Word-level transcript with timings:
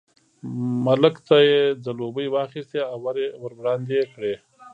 ملک 0.85 1.15
ته 1.27 1.37
یې 1.49 1.61
ځلوبۍ 1.83 2.27
واخیستې 2.31 2.79
او 2.91 2.97
ور 3.03 3.17
یې 3.23 3.29
وړاندې 3.41 3.99
کړې. 4.13 4.33